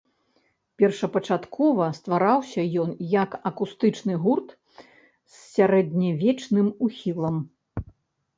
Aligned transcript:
Першапачаткова 0.83 1.89
ствараўся 1.97 2.61
ён 2.83 2.89
як 3.11 3.37
акустычны 3.51 4.13
гурт 4.25 4.49
з 4.79 5.39
сярэднявечным 5.53 6.67
ухілам. 6.89 7.37